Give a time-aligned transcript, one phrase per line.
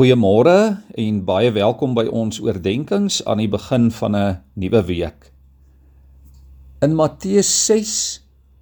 [0.00, 5.28] Goeiemôre en baie welkom by ons oordeenkings aan die begin van 'n nuwe week.
[6.80, 7.92] In Matteus 6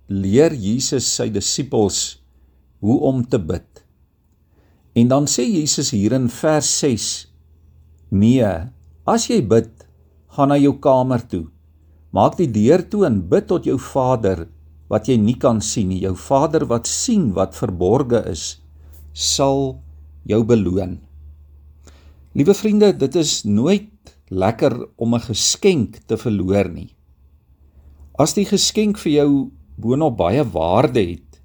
[0.09, 2.19] leer Jesus sy disippels
[2.81, 3.85] hoe om te bid.
[4.99, 7.31] En dan sê Jesus hier in vers 6:
[8.11, 8.51] Nee,
[9.07, 9.71] as jy bid,
[10.27, 11.47] gaan na jou kamer toe.
[12.11, 14.49] Maak die deur toe en bid tot jou Vader
[14.89, 16.01] wat jy nie kan sien nie.
[16.01, 18.61] Jou Vader wat sien wat verborge is,
[19.13, 19.79] sal
[20.25, 21.08] jou beloon.
[22.33, 26.97] Liewe vriende, dit is nooit lekker om 'n geskenk te verloor nie.
[28.19, 31.41] As die geskenk vir jou boonop baie waarde het,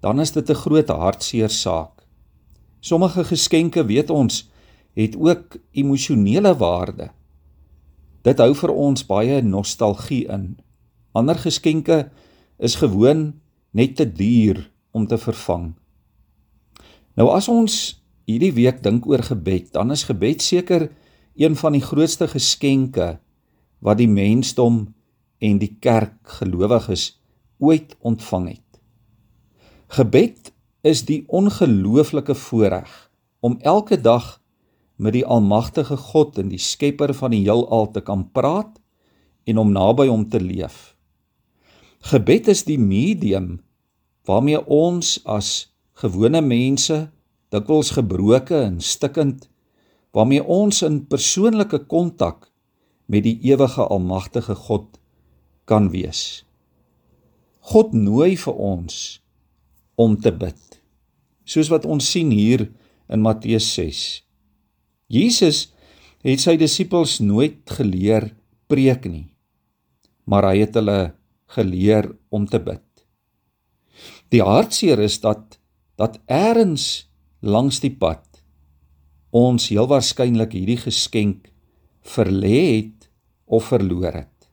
[0.00, 2.06] dan is dit 'n groot hartseer saak.
[2.80, 4.50] Sommige geskenke, weet ons,
[4.94, 7.10] het ook emosionele waarde.
[8.22, 10.58] Dit hou vir ons baie nostalgie in.
[11.12, 12.10] Ander geskenke
[12.58, 15.74] is gewoon net te duur om te vervang.
[17.14, 20.88] Nou as ons hierdie week dink oor gebed, dan is gebed seker
[21.36, 23.16] een van die grootste geskenke
[23.84, 24.86] wat die mensdom
[25.38, 27.12] en die kerk gelowiges
[27.62, 28.80] ooit ontvang het.
[29.94, 30.50] Gebed
[30.86, 32.90] is die ongelooflike voorreg
[33.40, 34.40] om elke dag
[34.96, 38.80] met die almagtige God en die skepper van die heelal te kan praat
[39.46, 40.96] en om naby hom te leef.
[42.10, 43.60] Gebed is die medium
[44.26, 45.68] waarmee ons as
[46.00, 47.06] gewone mense
[47.56, 49.48] dikwels gebroke en stikkend
[50.16, 52.50] waarmee ons in persoonlike kontak
[53.10, 54.98] met die ewige almagtige God
[55.68, 56.44] kan wees.
[57.72, 59.20] God nooi vir ons
[59.98, 60.60] om te bid.
[61.46, 62.68] Soos wat ons sien hier
[63.10, 64.02] in Matteus 6.
[65.10, 65.66] Jesus
[66.26, 68.32] het sy disippels nooit geleer
[68.70, 69.28] preek nie,
[70.26, 71.14] maar hy het hulle
[71.54, 72.82] geleer om te bid.
[74.34, 75.60] Die hartseer is dat
[75.96, 77.06] dat eers
[77.40, 78.24] langs die pad
[79.36, 81.50] ons heel waarskynlik hierdie geskenk
[82.06, 83.08] verlê het
[83.46, 84.48] of verloor het.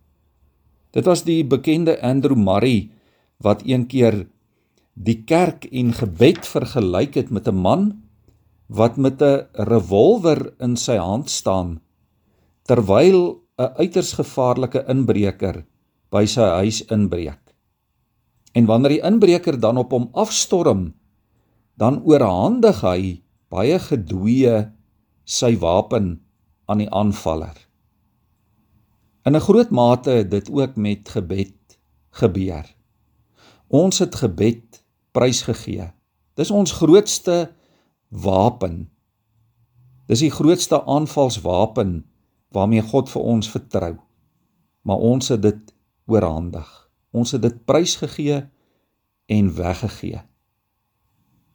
[0.94, 2.92] Dit was die bekende Andrew Murray
[3.44, 4.26] wat een keer
[4.94, 8.04] die kerk en gebed vergelyk het met 'n man
[8.68, 11.82] wat met 'n revolver in sy hand staan
[12.64, 15.66] terwyl 'n uiters gevaarlike inbreker
[16.12, 17.42] by sy huis inbreek.
[18.54, 20.94] En wanneer die inbreker dan op hom afstorm,
[21.80, 23.24] dan oorhandig hy
[23.54, 24.72] baie gedwee
[25.24, 26.18] sy wapen
[26.70, 27.58] aan die aanvaller.
[29.26, 31.78] In 'n groot mate het dit ook met gebed
[32.10, 32.66] gebeur.
[33.68, 35.92] Ons het gebed prysgegee.
[36.34, 37.52] Dis ons grootste
[38.10, 38.90] wapen.
[40.06, 42.06] Dis die grootste aanvalswapen
[42.52, 43.96] waarmee God vir ons vertrou.
[44.82, 45.74] Maar ons het dit
[46.06, 46.90] oorhandig.
[47.12, 48.44] Ons het dit prysgegee
[49.26, 50.22] en weggegee.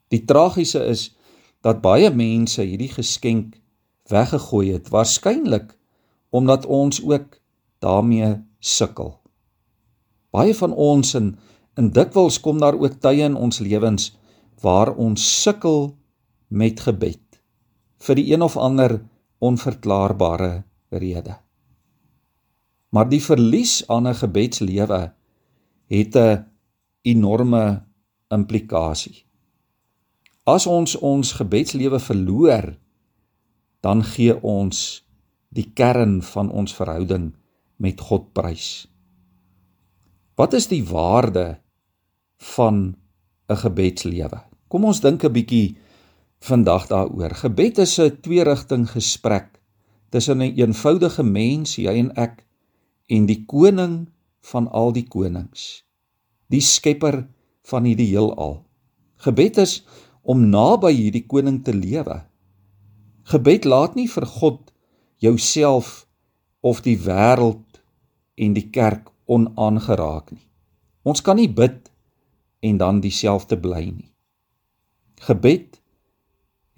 [0.09, 1.17] Die tragiese is
[1.61, 3.59] dat baie mense hierdie geskenk
[4.09, 5.75] weggegooi het, waarskynlik
[6.31, 7.41] omdat ons ook
[7.79, 9.15] daarmee sukkel.
[10.31, 11.37] Baie van ons en
[11.79, 14.11] in dikwels kom daar ook tye in ons lewens
[14.63, 15.93] waar ons sukkel
[16.49, 17.23] met gebed
[18.03, 18.99] vir die een of ander
[19.43, 21.37] onverklaarbare rede.
[22.91, 25.13] Maar die verlies aan 'n gebedslewe
[25.87, 26.45] het 'n
[27.03, 27.85] enorme
[28.29, 29.28] implikasie.
[30.49, 32.71] As ons ons gebedslewe verloor,
[33.85, 35.03] dan gee ons
[35.53, 37.35] die kern van ons verhouding
[37.77, 38.87] met God prys.
[40.41, 41.59] Wat is die waarde
[42.55, 42.97] van
[43.51, 44.41] 'n gebedslewe?
[44.69, 45.77] Kom ons dink 'n bietjie
[46.41, 47.35] vandag daaroor.
[47.35, 49.61] Gebed is 'n twee-rigting gesprek
[50.11, 52.45] tussen 'n een eenvoudige mens, jy en ek,
[53.07, 54.09] en die koning
[54.41, 55.85] van al die konings,
[56.49, 57.29] die skepper
[57.63, 58.65] van hierdie heelal.
[59.17, 59.85] Gebed is
[60.29, 62.21] om naby hierdie koning te lewe.
[63.33, 64.73] Gebed laat nie vir God
[65.25, 66.05] jouself
[66.61, 67.81] of die wêreld
[68.37, 70.45] en die kerk onaangeraak nie.
[71.09, 71.89] Ons kan nie bid
[72.61, 74.11] en dan dieselfde bly nie.
[75.25, 75.81] Gebed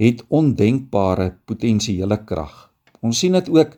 [0.01, 2.71] het ondenkbare potensiële krag.
[3.05, 3.77] Ons sien dit ook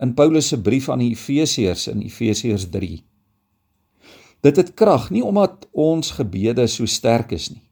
[0.00, 3.02] in Paulus se brief aan die Efesiërs in Efesiërs 3.
[4.40, 7.62] Dit het krag nie omdat ons gebede so sterk is nie,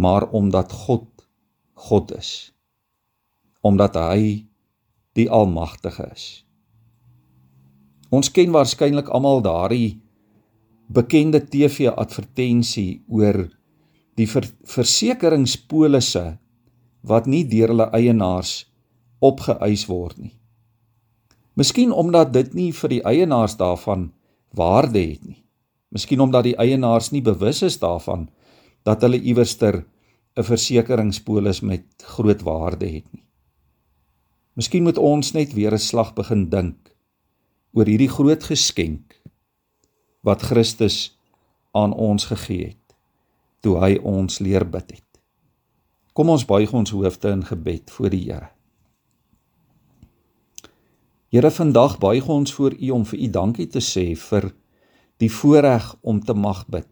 [0.00, 1.06] maar omdat God
[1.80, 2.52] God is.
[3.60, 4.46] Omdat hy
[5.16, 6.26] die almagtige is.
[8.10, 10.00] Ons ken waarskynlik almal daardie
[10.90, 13.44] bekende TV-advertensie oor
[14.18, 16.24] die ver versekeringspolisse
[17.06, 18.54] wat nie deur hulle eienaars
[19.24, 20.34] opgeëis word nie.
[21.56, 24.10] Miskien omdat dit nie vir die eienaars daarvan
[24.56, 25.40] waarde het nie.
[25.90, 28.28] Miskien omdat die eienaars nie bewus is daarvan
[28.84, 29.84] dat hulle iewerster
[30.36, 31.84] 'n versekeringspolis met
[32.16, 33.24] groot waarde het nie.
[34.54, 36.96] Miskien moet ons net weer 'n slag begin dink
[37.72, 39.22] oor hierdie groot geskenk
[40.22, 41.18] wat Christus
[41.72, 42.94] aan ons gegee het
[43.60, 45.10] toe hy ons leer bid het.
[46.12, 48.48] Kom ons buig ons hoofde in gebed voor die Here.
[51.30, 54.50] Here, vandag buig ons voor U om vir U dankie te sê vir
[55.22, 56.89] die voorreg om te mag bid.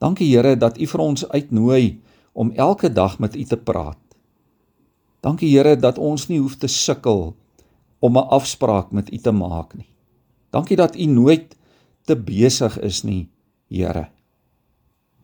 [0.00, 2.00] Dankie Here dat U vir ons uitnooi
[2.32, 4.00] om elke dag met U te praat.
[5.20, 7.34] Dankie Here dat ons nie hoef te sukkel
[8.00, 9.90] om 'n afspraak met U te maak nie.
[10.50, 11.56] Dankie dat U nooit
[12.04, 13.28] te besig is nie,
[13.68, 14.08] Here.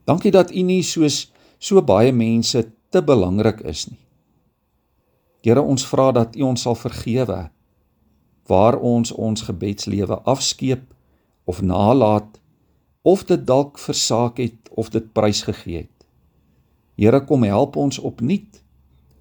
[0.05, 4.07] Dankie dat U nie soos so baie mense te belangrik is nie.
[5.43, 7.51] Here, ons vra dat U ons sal vergewe
[8.47, 10.95] waar ons ons gebedslewe afskeep
[11.45, 12.41] of nalat
[13.07, 16.07] of dit dalk versaak het of dit prysgegee het.
[16.97, 18.63] Here kom help ons opnuut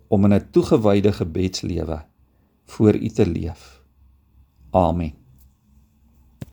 [0.07, 2.05] om in 'n toegewyde gebedslewe
[2.65, 3.83] voor U te leef.
[4.71, 5.24] Amen.